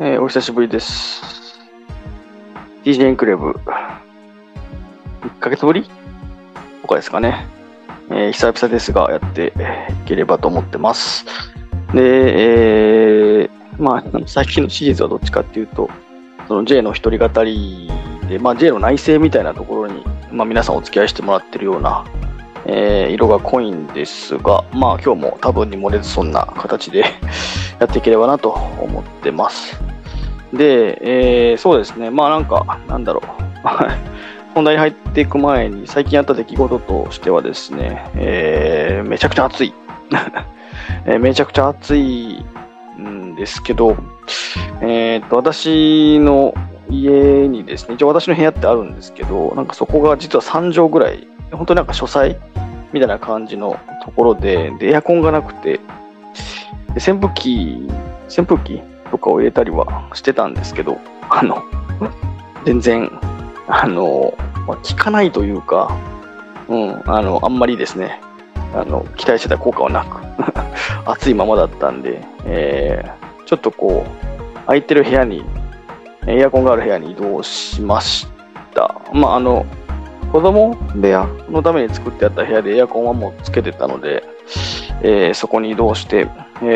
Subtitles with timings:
[0.00, 1.22] えーお久しぶりです。
[2.82, 5.88] DJ エンクレブ、1ヶ月ぶり？
[6.82, 7.46] とかですかね。
[8.10, 9.52] えー久々ですが、やって
[10.04, 11.24] いければと思ってます。
[11.92, 15.88] で、えーまあ、 最近のシリーズはどっちかっていうと、
[16.48, 17.88] その J の一人語り
[18.28, 22.04] で、まあ、J の内政みたいなところに、まあ、皆さんお付き合いしてもらってるような、
[22.66, 27.04] えー色が濃いんですが、まあ、今日も多分に漏れずそんな形で
[27.78, 28.50] やっていければなと
[28.80, 29.80] 思ってます。
[30.52, 30.98] で、
[31.50, 33.24] えーそうですね、まあなんか、なんだろう、
[34.54, 39.74] 本題に入っていく前に、最近あった出来事としてはですね、えーめちゃくちゃ暑い。
[41.06, 42.44] えーめちゃくちゃ暑い
[43.00, 43.96] んですけど、
[44.80, 46.54] えーっと、私の
[46.90, 52.38] 家にですね、一応私の部屋ってあるんですけど、なんかそこが実は3畳ぐらい、本当になんか書斎
[52.92, 55.80] みたいな感じのところで、で、エアコンがなくて、
[56.94, 57.88] で扇風機、
[58.28, 60.98] 扇風機とかを入れたりはしてたんですけど、
[61.30, 61.62] あの、
[62.64, 63.10] 全然、
[63.66, 64.34] あの、
[64.66, 65.96] まあ、効かないというか、
[66.68, 68.20] うん、あの、あんまりですね、
[68.74, 70.20] あの、期待してた効果はなく、
[71.10, 75.44] 暑いままだったんで、えーちょっとこう、空いてる部屋に、
[76.26, 78.26] エアコンがある部屋に移動しまし
[78.74, 79.00] た。
[79.12, 79.66] まあ、あの、
[80.32, 84.24] 子供部屋のために作ってあった部屋でエアコンはもうつけてたので、
[85.02, 86.28] えーそこに移動して、
[86.60, 86.66] えー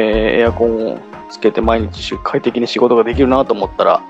[0.40, 0.98] エアコンを
[1.30, 4.02] つけて毎日快適に仕事ができるなと思ったら、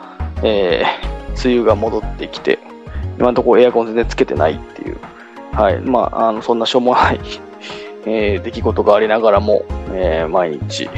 [0.43, 2.59] えー梅雨が戻ってきて、
[3.17, 4.99] 今のところエアコン全然つけてないっていう、
[5.53, 7.21] はい、まあ、あのそんなしょうもない、
[8.07, 10.91] えー出来事がありながらも、えー毎日、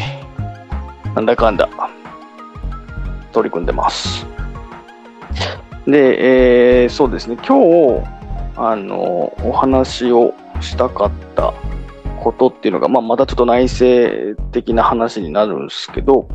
[1.14, 1.69] なんだかんだ、
[3.32, 4.26] 取り組んでます。
[5.86, 8.06] で、えーそうですね、今日、
[8.56, 11.54] あの、お話をしたかった
[12.22, 16.28] ことっていうのが、まあ、またちょっと内政的な話になるんですけど、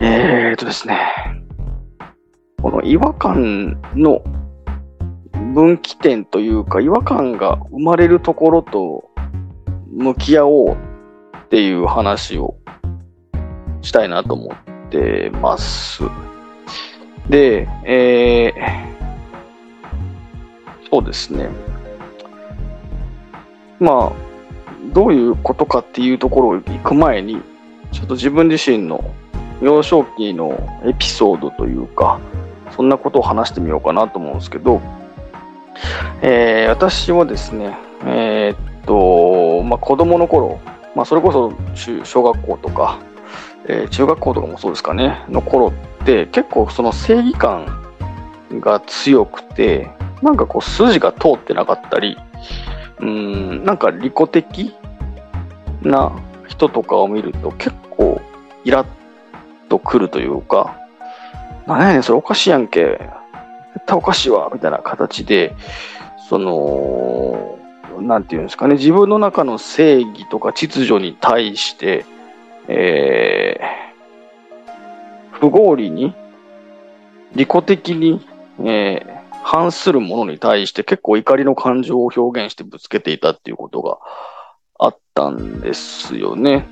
[0.00, 0.98] えーとですね、
[2.60, 4.22] この違和感の
[5.54, 9.10] 分岐点というか、違和感が生まれるところと
[9.90, 10.76] 向き合おう
[11.44, 12.56] っていう話を
[13.82, 14.71] したいなと思って
[15.40, 16.02] ます。
[17.28, 18.92] で、えー
[20.92, 21.48] そうですね。
[23.80, 27.40] まあ、どういうことかっていうところを行く前に、
[27.92, 29.02] ちょっと自分自身の
[29.62, 32.20] 幼少期のエピソードというか、
[32.76, 34.82] そんなことを話してみようかなと思うんですけど、
[36.20, 40.60] えー私はですね、えーっと、まあ、子供の頃、
[40.94, 41.54] まあ、それこそ
[42.04, 42.98] 小学校とか、
[43.66, 47.66] えー中学校とかもそうですかね、の頃って結構その正義感
[48.60, 49.90] が強くて、
[50.22, 52.16] なんかこう筋が通ってなかったり、
[53.00, 54.74] うん、なんか利己的
[55.82, 56.12] な
[56.48, 58.20] 人とかを見ると結構
[58.64, 58.86] イラッ
[59.68, 60.76] とくるというか、
[61.66, 63.00] なんやねん、それおかしいやんけ。
[63.74, 65.54] 絶対おかしいわ、みたいな形で、
[66.28, 67.58] その、
[68.00, 72.04] なんていうんですかね、自分の中の正義とか秩序に対して、
[72.68, 73.82] えー
[75.32, 76.14] 不合理に、
[77.34, 78.24] 利己的に、
[78.60, 83.98] えー反するものに対して結構怒りの感情を表現してぶつけていたっていうことが
[84.78, 86.64] あったんですよね。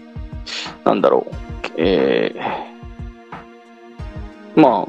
[0.84, 1.34] なんだろう。
[1.76, 4.86] えーま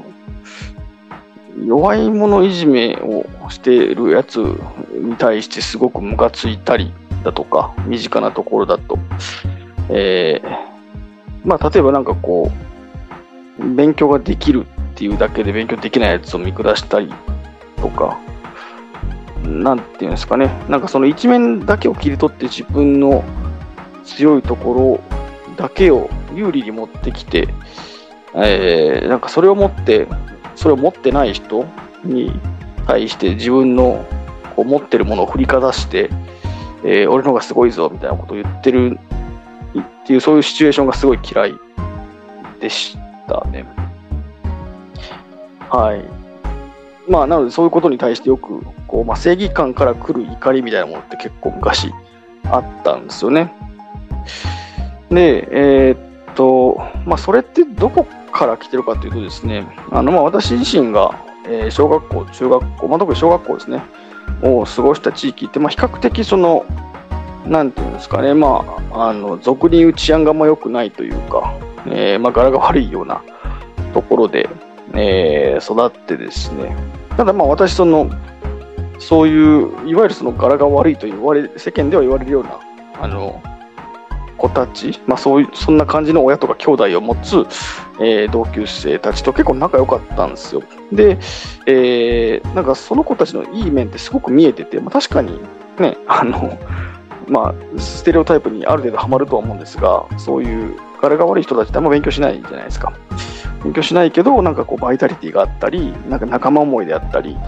[1.64, 6.92] 弱い者いじめをしているやつに対してすごくムカついたり
[7.24, 8.98] だとか、身近なところだと、
[9.88, 10.71] えー
[11.44, 12.50] まあ、例えばなんかこ
[13.58, 17.12] う、勉強ができるっていうだけで勉強できないやつを見下したり
[17.76, 18.18] とか、
[19.44, 23.24] なんていうんですかね、なんかその一面だけを切り取って自分の
[24.04, 27.48] 強いところだけを有利に持ってきて、
[28.34, 30.06] えーなんかそれを持って、
[30.54, 31.66] それを持ってない人
[32.04, 32.32] に
[32.86, 34.04] 対して自分の
[34.54, 36.10] こう持ってるものを振りかざして、
[36.84, 38.98] えー俺の方がすごいぞみたいなことを言ってる
[40.02, 41.54] っていうそういうシチュエーションがすごい嫌い
[42.60, 42.96] でし
[43.28, 43.64] たね。
[45.70, 46.04] はい。
[47.10, 51.92] まあ、なのでそういうことに対してよくこう、まあ、正義感から来る怒りみたいなものって結構昔
[52.44, 53.52] あったんですよね。
[55.10, 55.96] で、えー
[56.32, 63.82] っと、まあ、それってどこから来てるかというとですね、あのまあ私自身が、えー小学校、中学校、まあ、特に小学校ですね、
[64.42, 66.64] を過ごした地域って、まあ、比較的その、
[67.46, 71.54] なんていうんですかね、まあ、あの俗に言う治安があんま良くないというか、
[71.86, 73.22] えーまあ、柄が悪いような
[73.92, 74.48] ところで、
[74.94, 76.76] えー育ってですね、
[77.16, 78.10] ただまあ私その、
[78.98, 82.58] そういう、いわゆるその柄が悪いと言われ、世間では言われるような、
[83.00, 83.42] あの、
[84.42, 87.46] 子たち、まあ、そういうそんな感じの親とか兄弟を持つ、
[88.00, 90.62] えー、同級生たちと結構仲良かったんですよ。
[90.90, 91.18] で、
[91.66, 95.38] えー、なんかその子たちのいい面ってすごく見えてて、まあ、確かに
[95.78, 96.58] ね、あの、
[97.32, 102.92] まあ、ステレオタイプにある程度ハマるとは思うんですが、そういう柄が悪い人たちってあんま勉強しないじゃないですか。
[103.64, 107.38] 勉強しないけど、なんかこう、バイタリティがあったり、なんか仲間思いであったり、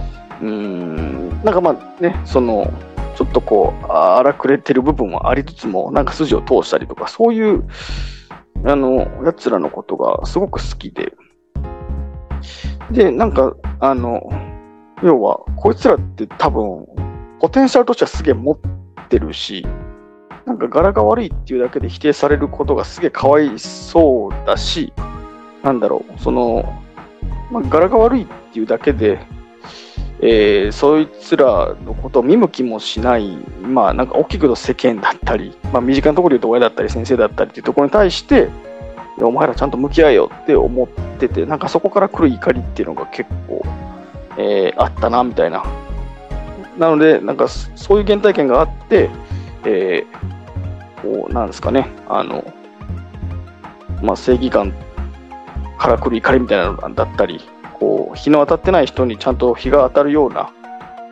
[0.41, 2.73] うん、なんかまあね、その、
[3.15, 7.63] ちょっとこう、荒くれてる部分はありつつも、なんか筋を通したりとか、そういう、
[8.65, 11.13] あの、奴らのことがすごく好きで、
[12.89, 14.27] で、なんか、あの、
[15.03, 16.87] 要は、こいつらって多分、
[17.39, 18.75] ポテンシャルとしてはすげえ持って
[19.07, 19.65] てるし、
[20.45, 24.93] なんか柄が悪いっていうだけで否定されることがすげえかわいそうだし、
[25.63, 26.81] なんだろう、その、
[27.51, 29.19] まあ、柄が悪いっていうだけで、
[30.21, 38.49] えー、そいつらのことを見向きもしない、まあなんか大きくと世間だったり、まあ身近なところで言うと親だったり先生だったりっていうところに対して、
[39.19, 40.87] お前らちゃんと向き合えよって思っ
[41.19, 43.63] てて、なんかそこから来る怒りっていうのが結構、
[44.37, 45.63] えー、あったな、みたいな。
[46.77, 49.09] なので、なんかそういう原体験があって、
[49.65, 52.43] えー、こう、なんですかね、あの、
[54.01, 54.73] まあ正義感
[55.77, 57.41] から来る怒りみたいなのだったり、
[57.79, 60.51] こう日の当たってない人にちゃんと日が当たるような、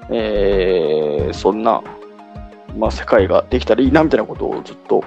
[0.09, 1.83] えー、そんな、
[2.77, 5.03] まあ、世界ができたらいいなみたいなことをずっと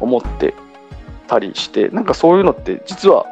[0.00, 0.54] 思って
[1.26, 3.26] たりしてなんかそういうのって実は、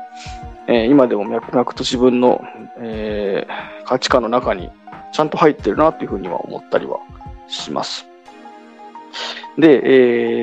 [0.67, 2.43] えー、今でも脈々と自分の、
[2.79, 4.71] えー、価値観の中に
[5.13, 6.99] ちゃんと入ってるなというふうには思ったりは
[7.49, 8.07] します。
[9.59, 9.81] で、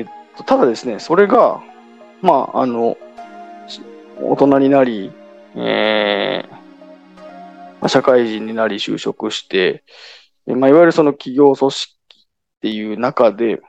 [0.02, 1.62] ー、ただですね、それが、
[2.22, 2.96] まあ、あの、
[4.20, 5.12] 大人になり、
[5.54, 9.84] えー、社会人になり就職して、
[10.46, 13.60] まあ、いわゆるその企業組織っていう中で、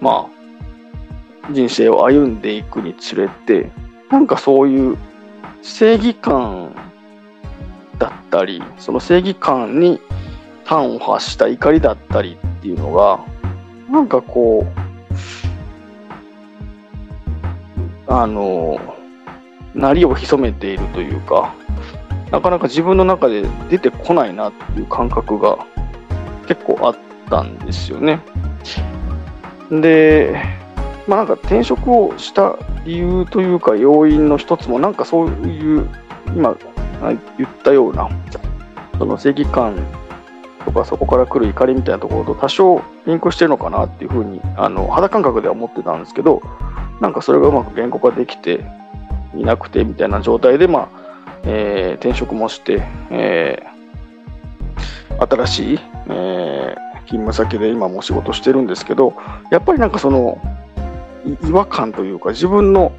[0.00, 3.70] まあ、人生を歩んでいくにつれて、
[4.10, 4.96] なんかそういう
[5.62, 6.74] 正義感
[7.98, 10.00] だったり、その正義感に
[10.64, 13.24] 端を発した怒りだったりっていうのが、
[13.90, 14.66] なんかこ
[18.08, 18.78] う、あの、
[19.74, 21.54] なりを潜めているというか、
[22.30, 25.58] なかなか自分の中で出てこないなっていう感覚が
[26.46, 26.96] 結構あっ
[27.30, 28.20] たんですよね。
[29.70, 30.36] で、
[31.06, 35.88] まあなんか転職をした理由というか要因の一つもなんかそういう
[36.34, 36.56] 今
[37.12, 38.08] 言ったような
[38.98, 39.76] その正義感
[40.64, 46.42] とかそこから来る怒りみたいなところと多少リンクしてるのかなっていうふうにあの肌感覚では思ってたんですけど
[47.00, 48.64] なんかそれがうまく言語化できて
[49.34, 51.04] いなくてみたいな状態でまあ
[51.46, 55.78] えー、転職もして、えー、新しい、
[56.08, 56.74] えー、
[57.06, 59.14] 勤務先で今も仕事してるんですけど、
[59.50, 60.40] やっぱりなんかその
[61.46, 62.92] 違和感というか、自分の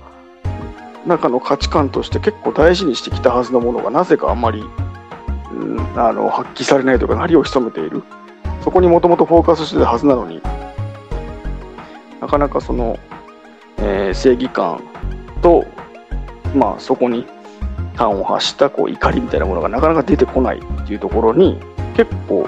[1.05, 4.63] 中の価値観として結構大事にしてきたはずのものがなぜかあんまり、
[5.51, 8.03] うん、あの発揮されないというか、なりを潜めている。
[8.63, 10.41] そこにもともとフォーカスしてたはずなのに、
[12.19, 12.97] なかなかその、
[13.77, 14.81] えー、正義感
[15.41, 15.65] と、
[16.55, 17.25] まあそこに
[17.95, 21.59] 端を発したこう怒りみたいなものがなかなか出てこないっていうところに
[21.95, 22.47] 結構、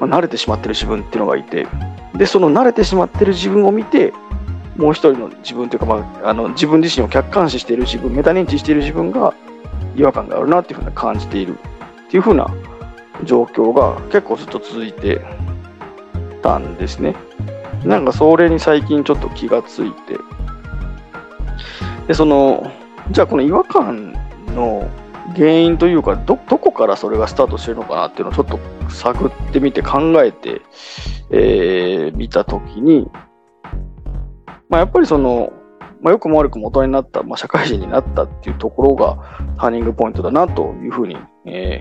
[0.00, 1.66] まあ、慣れてしまってる自分っていうのがいて
[2.14, 4.12] でその慣れてしまってる自分を見て
[4.78, 9.34] もう一人の自分というか、まあ、あの自分自身を客観視している自分メタ認知している自分が
[9.96, 11.58] 違和感があるなっていうふうに感じている
[12.06, 12.48] っていうふうな
[13.24, 15.20] 状況が結構ずっと続いて
[16.42, 17.16] たんですね。
[17.84, 20.18] なんかそれに最近ちょっと気がついて
[22.08, 22.72] でその
[23.10, 24.12] じゃあこの違和感
[24.54, 24.88] の
[25.36, 28.58] 原因というかど、どこからそれがスタートしてるのかなっていうのをちょっと
[28.90, 30.60] 探ってみて考えてみ、
[31.30, 33.10] えー、たときに、
[34.68, 35.52] まあ、やっぱりその、
[36.00, 39.16] まあ、良くも悪くも大人になった、まあ、社会人になったっていうところが
[39.58, 41.80] ターニングポイントだなというふうに、え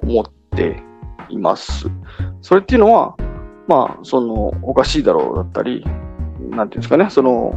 [0.00, 0.24] ー、思っ
[0.56, 0.82] て
[1.28, 1.86] います。
[2.40, 3.16] それっていうのは、
[3.66, 5.84] まあ、その、おかしいだろうだったり、
[6.50, 7.54] なんていうんですかね、その、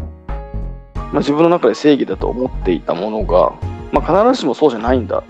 [0.95, 3.53] まあ、自分の中で正義だと思っていたものが、
[3.91, 5.23] まあ、必ずしもそうじゃないんだ。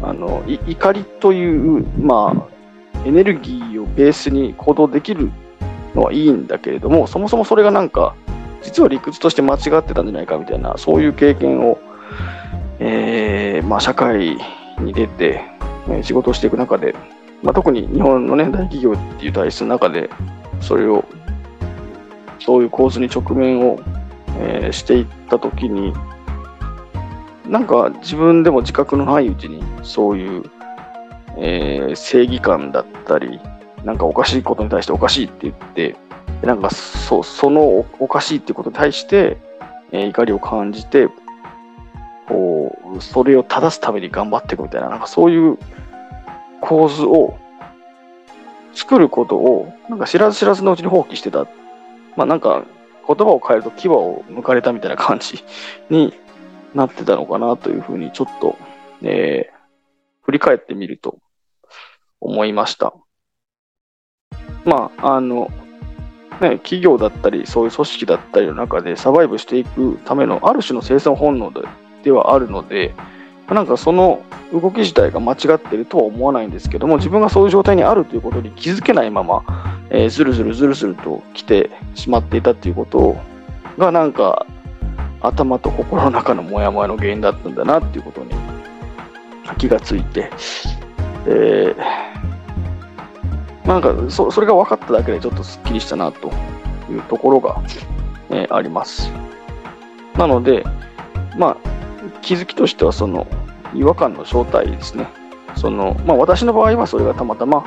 [0.00, 2.48] あの怒りという、ま
[2.94, 5.32] あ、エネルギーをベースに行動できる
[5.94, 8.14] のはいいんだけれども、そもそもそれがなんか、
[8.62, 11.78] 実は理屈として間違ってたんじゃないかみたいな、そういう経験を、
[12.78, 14.36] えーまあ、社会
[14.78, 15.42] に出て、
[16.02, 16.94] 仕事をしていく中で、
[17.42, 20.10] まあ、特に日本の、ね、大企業っていう体質の中で、
[20.60, 21.04] それを、
[22.40, 23.80] そういう構図に直面を
[24.40, 25.92] えー、していった時に
[27.46, 30.42] なんか自分でも自覚のないうちにそういう、
[31.38, 33.40] えー、正義感だったり
[33.84, 35.96] なんかおかしいことに対しておかしいって言って
[36.42, 39.38] なんかそそのおかしいっていうことに対して、
[39.92, 41.08] えー、怒りを感じて
[42.28, 45.58] こうそれを正すために頑張っていくみたいななんかそういう
[46.60, 47.38] 構図を
[48.72, 51.46] 作ることをなんか知らず知らずのうちに放棄してた
[52.16, 52.64] まあなんか
[53.06, 55.42] 言葉を変えると牙を剥かれたみたいな感じ
[55.90, 56.14] に
[56.74, 58.56] なってたのかなというふうにちょっと、
[59.02, 59.54] えー、
[60.22, 61.18] 振り返ってみると
[62.20, 62.92] 思いました。
[64.64, 65.50] まあ、あの、
[66.40, 71.62] ね、企業だったり、そういう組織だったりの中でサバイブしていくためのある種の生産本能で
[72.04, 72.94] ではあるので、
[73.48, 79.42] なんかその動き自体が間違ってるとは思わないんですけども、自分がそういう状態にあるということに気づけないまま、
[79.90, 83.16] えー、ずるずるずるずると来てしまっていたということ
[83.78, 84.46] が、なんか
[85.20, 88.30] 頭と心の中のモヤモヤの原因だったんだなっていうことに
[89.56, 90.30] 気がついて、
[91.26, 92.07] えー、
[93.68, 96.32] なんかそそれが分かっただけでちょっとすっきりしたなと
[96.90, 97.62] いうところが、
[98.30, 99.12] えー、あります。
[100.16, 100.64] なので、
[101.36, 101.56] まあ、
[102.22, 103.26] 気づきとしてはその
[103.74, 105.06] 違和感の正体ですね。
[105.54, 107.62] そのまあ、私の場合はそれがたまたま、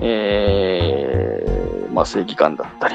[0.00, 2.94] えーまあ、正義感だったり、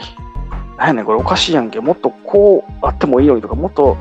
[0.77, 3.97] なんやねん、これおかしいやんけ、もっとこうあってもいいのにとか、もっと、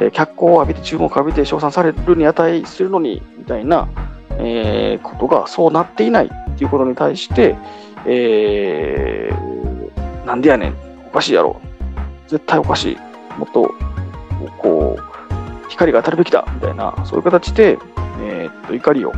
[0.00, 3.88] え、脚光を浴びて注目を浴びて称賛されるに値するのに、みたいな、
[4.38, 7.56] えー、ことがそうなっていないっていうことに対して、
[8.06, 10.74] えー、なんでやねん、
[11.06, 11.60] おかしいやろ、
[12.28, 12.96] 絶対おかしい、
[13.38, 13.74] もっと、
[14.58, 17.78] こう、光が当たるべきだ、みたいな、そういう形で、
[18.22, 19.12] えー、っと、怒りを、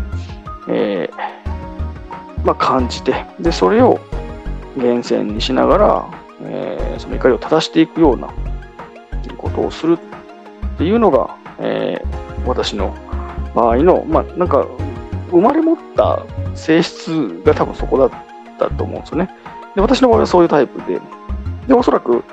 [0.69, 4.01] えー、まあ、感じて、で、それを
[4.77, 6.11] 源泉にしながら、
[6.45, 8.29] えー、その怒りを正していくような
[9.39, 9.99] ことをする
[10.75, 12.95] っていうのが、えー、私の
[13.55, 14.67] 場合の、まあ、なんか、
[15.31, 16.25] 生まれ持った
[16.55, 19.31] 性質が多分そこだったと思うんですよね。
[19.75, 21.01] で、私の場合はそういうタイプで、
[21.67, 22.25] で、おそらく、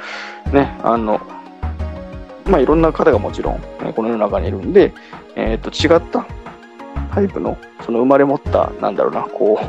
[0.52, 1.20] ね、あの、
[2.46, 4.94] まあ、いろんな方がもちろん、ね、この世の中にいるんで、
[5.36, 6.26] えっ、ー、と、違った
[7.14, 9.60] タイプの、その生まれ持った、なんだろうな、こ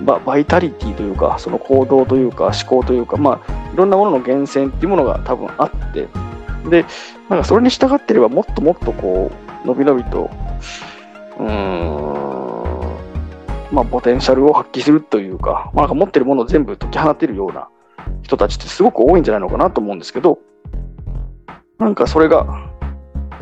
[0.00, 6.08] う、ババイタリティというか、その行動というか、思考というか、まあ、いろんなものの源泉っていうものが多分あって、
[6.68, 6.84] で、
[7.28, 9.30] なんかそれに従ってればもっともっとこ
[9.64, 10.30] う、のびのびと、
[11.38, 12.37] うーん、
[13.70, 17.68] まあ、ポテンシャルを発揮するというか、まあ、なんか持ってるものを全部解き放てるような
[18.22, 20.38] 人たちってすごく多いんじゃないのかなと思うんですけど、
[21.78, 22.70] なんかそれが、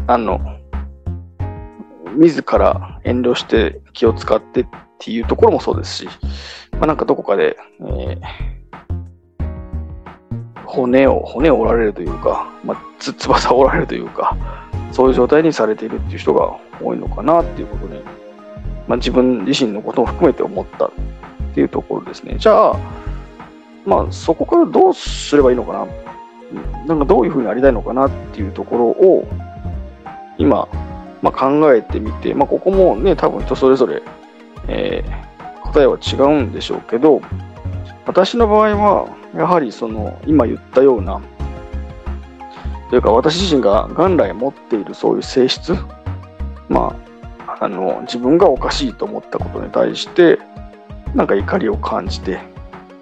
[0.06, 0.40] あの、
[2.16, 4.66] 自ら遠慮して気を使ってっ
[4.98, 6.08] ていうところもそうですし、
[6.72, 8.20] まあ、なんかどこかで、えー、
[10.64, 14.36] 骨を、骨を折られるというか、まあ、つ翼を折られるというか、
[14.92, 18.02] そういう状態にされているっていう人が多いのかなっていうことで、
[18.86, 20.90] まあ、自分自身のことも含めて思ったっ
[21.54, 22.36] ていうところですね。
[22.38, 22.76] じゃあ、
[23.84, 25.86] まあ、そこからどうすればいいのかな、
[26.86, 29.28] なんかどういうふうにありたいのかなっていうところを、
[30.38, 30.68] 今、
[31.22, 34.02] まあ、考えてみて、まあ、ここもね、多分人それぞれ
[34.68, 37.20] えー、答えは違うんでしょうけど、
[38.06, 41.20] 私の場合は、やはりその今言ったような、
[42.90, 45.76] というか私自身が元来持っているそういう性質、
[46.68, 47.05] まあ、
[47.58, 50.38] あの自分がおかしいと思ったことに対して、
[51.14, 52.40] なんか怒りを感じて、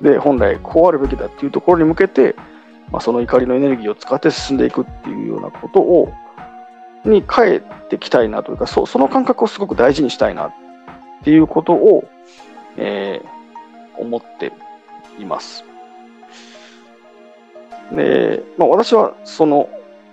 [0.00, 2.36] で、本来こうあるべきだっていうところに向けて、
[2.90, 6.12] まあ、その怒りのエネルギーを使って進んでいくっていうようなことを、
[7.04, 10.52] に帰ってきたいなというか、そその感覚をすごく大事にしたいなっ
[11.24, 12.08] ていうことを、
[12.76, 14.52] えー、思って
[15.18, 15.64] います。
[17.92, 19.68] で、まあ、私はその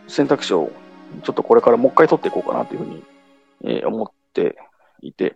[0.08, 0.72] 選択肢を
[1.24, 3.04] ちょっとこれからもう一回取っていこうかなというふうに、
[3.64, 4.58] えー、思って
[5.02, 5.36] いて、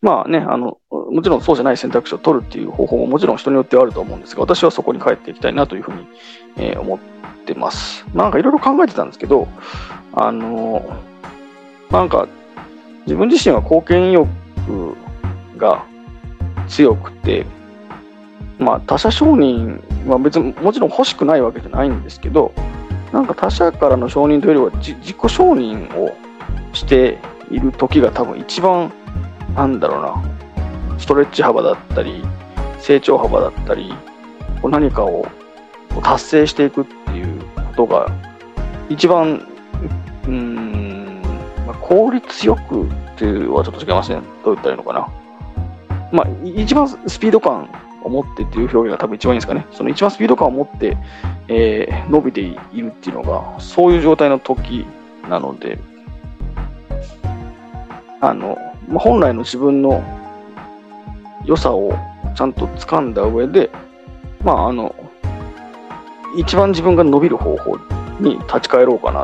[0.00, 6.06] まあね、あの、もちろんそうじゃない選択肢を取るっていう方法ももちろん人によってはあると思うんですが、私はそこに帰っていきたいなというふうに、
[6.56, 6.98] えー、思っ
[7.44, 8.04] てます。
[8.14, 9.48] なんかいろいろ考えてたんですけど、
[10.12, 10.84] あの、
[11.90, 12.28] なんか
[13.06, 14.96] 自分自身は貢献意欲
[15.56, 15.84] が
[16.68, 17.46] 強くて、
[18.58, 22.52] まあ、他者承認は別にもちろん欲しくないわけじゃないんですけど、
[23.12, 26.16] なんか他者からの承認というよりは自己承認を
[26.76, 27.18] して
[27.50, 28.92] いる時が多分一番、
[29.54, 32.22] なんだろうな、ストレッチ幅だったり、
[32.78, 33.94] 成長幅だったり、
[34.62, 35.26] 何かを
[36.02, 37.40] 達成していくっていう
[37.76, 38.10] ことが
[38.88, 39.46] 一番、
[40.26, 41.22] うん、
[41.66, 44.20] まあ、効率よくっていうのはちょっと違いますね。
[44.44, 45.08] どう言ったらいいのかな？
[46.12, 47.68] まあ、一番スピード感
[48.02, 49.66] を持ってっていう表現が多分一番いいんですかね。
[49.72, 50.96] その一番スピード感を持って、
[51.48, 54.86] えー、伸びているっていうのが、そういう状態の時
[55.28, 55.78] なので、
[58.26, 60.02] あの、まあ、本来の自分の
[61.44, 61.96] 良さを
[62.34, 63.70] ちゃんと掴んだ上で、
[64.44, 64.94] まあ、あの、
[66.36, 67.78] 一番自分が伸びる方法
[68.18, 69.22] に立ち返ろうかな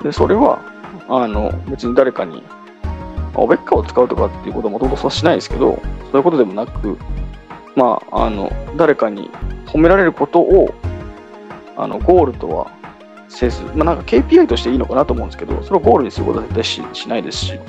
[0.00, 0.02] と。
[0.02, 0.60] で、それは、
[1.08, 2.42] あの、別に誰かに、
[3.34, 6.98] おべっかを使うとかっていうことはもともとしないですけど、そういうことでもなく、
[7.76, 9.30] まあ、あの、誰かに
[9.66, 10.74] 褒められることを、
[11.76, 12.72] あの、ゴールとは
[13.36, 17.60] せず、まあ、なんか KPI としていいのかなと思うんですけど、それをゴールにすることは絶対ししないですし、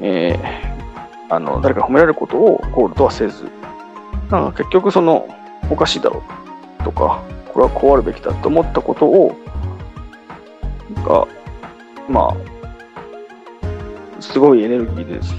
[0.00, 3.44] えー、あの、誰か褒められることをゴールとはせず、
[4.28, 5.28] なんか結局その、
[5.70, 6.24] おかしいだろ
[6.80, 7.22] うとか、
[7.52, 9.36] これはこうあるべきだと思ったことを、
[11.04, 11.28] が、
[12.08, 15.34] まあ、すごいエネルギーです。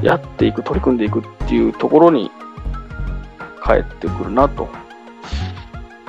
[0.00, 2.30] やっていく、取り組んでいくっていうところに
[3.64, 4.68] 帰ってくるなと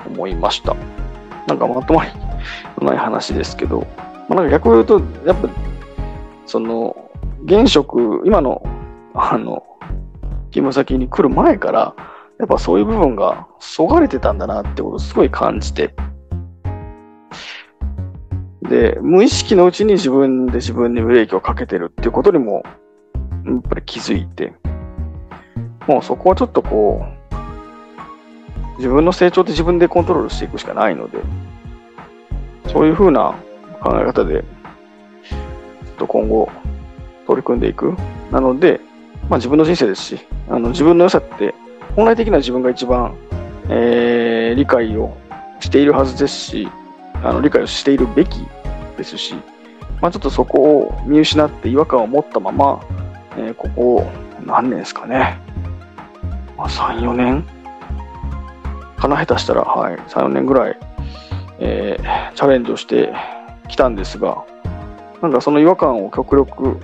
[0.05, 0.75] 思いました。
[1.47, 2.11] なんかまとまり
[2.79, 3.87] のない話ですけど、
[4.29, 5.49] まあ、なんか逆を言うと、やっぱ、
[6.45, 6.95] その、
[7.45, 8.61] 現職、今の、
[9.13, 9.63] あの、
[10.51, 11.95] 勤務先に来る前から、
[12.39, 15.93] やっぱそういう部分がそがれてたんだなってことをすごい感じて、
[18.61, 22.63] で、無意識のうちに自分で自分にブレーキをかけてるっていうことにも、
[23.45, 24.53] やっぱり気づいて、
[25.87, 27.16] もうそこはちょっとこう、
[28.77, 31.19] 自分の成長って自分でコントロールしていくしかないので、
[32.67, 33.35] そういうふうな
[33.81, 36.49] 考え方で、ちょっと今後
[37.25, 37.95] 取り組んでいく。
[38.31, 38.79] なので、
[39.29, 40.19] まあ自分の人生ですし、
[40.49, 41.53] あの自分の良さって
[41.95, 43.15] 本来的な自分が一番、
[43.69, 45.17] えー、理解を
[45.59, 46.67] しているはずですし、
[47.23, 48.45] あの理解をしているべき
[48.97, 49.35] ですし、
[50.01, 52.79] まあ、ちょっとそこを見失って違和感を持ったまま、
[53.37, 54.07] えー、ここ
[54.45, 55.39] 何年ですかね、
[56.55, 57.43] まあ、3、4年
[58.97, 60.77] かな、下手したら、はい、3、4年ぐらい、
[61.59, 63.13] えー、チャレンジをして
[63.67, 64.43] きたんですが、
[65.21, 66.79] なんかその違和感を極力、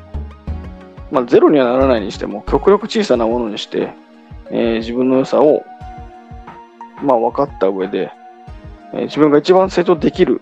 [1.12, 3.90] まあ、ゼロにはならないにしても、極力小さなものにして、
[4.50, 5.64] えー、自分の良さを、
[7.02, 8.12] まあ、分かった上で、
[8.94, 10.42] えー、自分が一番成長できる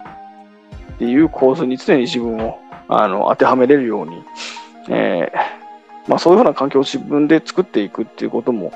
[0.96, 4.24] っていう構図に常に自分をあの当てはめれるように、
[4.90, 8.74] えー、まあ、そういうふうな環境を自分で作っていくっていうことも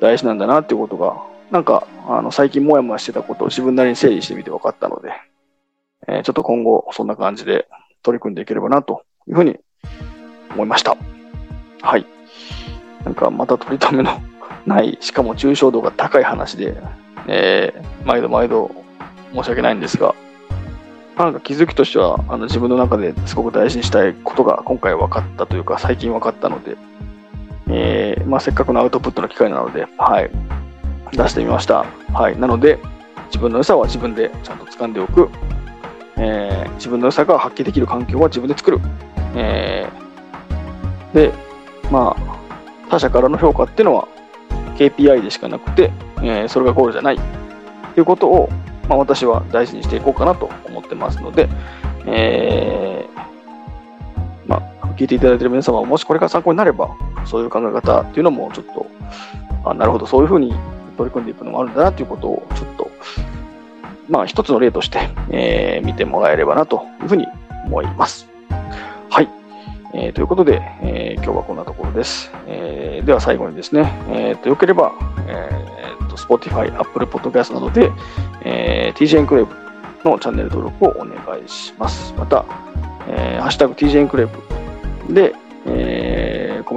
[0.00, 5.12] 大事なんだなっていうことが、なんかあの最近もやもやしてたことを自分なりに整理してみて分かったので、
[6.08, 7.68] えー、ちょっと今後そんな感じで
[8.02, 9.58] 取り組んでいければなというふうに
[10.50, 10.96] 思いました。
[11.82, 12.06] はい。
[13.04, 14.22] なんかまた取り留めの
[14.64, 16.74] ない、しかも抽象度が高い話で、
[17.28, 18.70] えー、毎度毎度
[19.34, 20.14] 申し訳ないんですが、
[21.18, 26.76] なんか気づきとしてはあの自分の中ですごく大事にしたいことが今回分かったというか最近分かったので、
[27.68, 30.30] えー、まあ、せっかくのアウトプットの機会なので、はい、
[31.12, 31.84] 出してみました。
[32.12, 32.78] はい、なので
[33.26, 35.30] 自分の良さは自分でちゃんと掴んでおく、
[36.16, 38.80] えー、自分の良さが発揮できる環境は自分で作る、
[39.34, 41.32] えー、で、
[41.90, 44.08] まあ、他者からの評価っていうのは
[44.76, 47.18] KPI でしかなくて、えー、それがゴールじゃない。
[47.94, 48.48] ということを、
[48.88, 51.48] まあ、私は大事にしていこうかなと思ってますので、
[52.06, 53.20] えー、
[54.46, 56.96] まあ、聞いていただいている皆様もしこれが参考になれば、
[57.26, 58.86] そういう考え方っていうのもちょっと、
[59.64, 60.54] あなるほど、そういうふうに
[60.96, 62.90] 取り組んでいくのもあるんだなということを、ちょっと、
[64.08, 67.26] まあ、一つの例として、えー、見てもらえればなというふうに
[67.66, 68.28] 思います。
[69.10, 69.28] はい。
[69.94, 72.30] えー、ということで、えー、今日はこんなところです。
[72.46, 74.92] えー、では最後にですね、えー、とよければ、
[75.26, 77.90] えー、と Spotify、Apple Podcast などで、
[78.44, 82.14] えー、TJ エンクレーブのチャンネル登録をお願いします。
[82.16, 82.44] また、
[83.08, 84.28] えー、ハッシュタグ TJ エンクレー
[85.06, 85.34] ブで、
[85.66, 86.01] えー、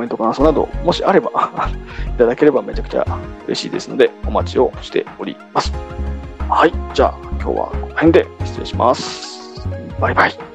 [0.05, 1.29] メント感想など、もしあれば
[2.07, 3.05] いただければめちゃくちゃ
[3.47, 5.73] 嬉しいですので、お待ちをしております。
[6.47, 9.67] はい、じゃあ今日はこの辺で失礼します。
[9.99, 10.54] バイバイ。